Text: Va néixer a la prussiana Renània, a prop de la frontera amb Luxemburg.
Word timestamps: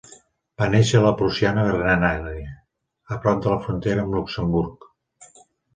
Va 0.61 0.69
néixer 0.75 0.95
a 0.99 1.03
la 1.07 1.11
prussiana 1.19 1.67
Renània, 1.69 2.57
a 3.17 3.21
prop 3.27 3.47
de 3.47 3.55
la 3.55 3.61
frontera 3.69 4.09
amb 4.09 4.21
Luxemburg. 4.21 4.93